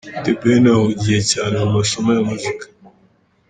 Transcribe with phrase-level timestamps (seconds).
[0.25, 2.63] The Ben ahugiye cyane mu masomo ya muzika.